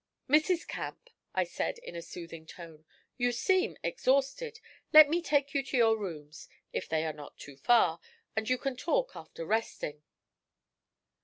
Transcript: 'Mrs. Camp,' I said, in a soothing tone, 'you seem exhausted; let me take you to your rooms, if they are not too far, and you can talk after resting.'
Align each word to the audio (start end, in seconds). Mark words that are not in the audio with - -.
'Mrs. 0.27 0.65
Camp,' 0.67 1.11
I 1.35 1.43
said, 1.43 1.77
in 1.77 1.95
a 1.95 2.01
soothing 2.01 2.47
tone, 2.47 2.85
'you 3.19 3.31
seem 3.31 3.77
exhausted; 3.83 4.59
let 4.91 5.09
me 5.09 5.21
take 5.21 5.53
you 5.53 5.61
to 5.65 5.77
your 5.77 5.95
rooms, 5.95 6.49
if 6.73 6.89
they 6.89 7.05
are 7.05 7.13
not 7.13 7.37
too 7.37 7.55
far, 7.55 7.99
and 8.35 8.49
you 8.49 8.57
can 8.57 8.75
talk 8.75 9.15
after 9.15 9.45
resting.' 9.45 10.01